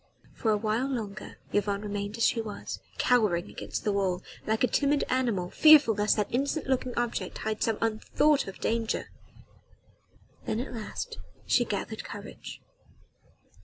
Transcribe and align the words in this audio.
For 0.33 0.49
awhile 0.49 0.87
longer 0.89 1.37
Yvonne 1.53 1.83
remained 1.83 2.17
as 2.17 2.25
she 2.25 2.41
was 2.41 2.79
cowering 2.97 3.51
against 3.51 3.83
the 3.83 3.91
wall 3.91 4.23
like 4.47 4.63
a 4.63 4.67
timid 4.67 5.01
little 5.01 5.15
animal, 5.15 5.51
fearful 5.51 5.93
lest 5.93 6.15
that 6.15 6.33
innocent 6.33 6.65
looking 6.65 6.97
object 6.97 7.37
hid 7.45 7.61
some 7.61 7.77
unthought 7.81 8.47
of 8.47 8.57
danger. 8.59 9.11
Then 10.45 10.59
at 10.59 10.73
last 10.73 11.19
she 11.45 11.65
gathered 11.65 12.03
courage. 12.03 12.63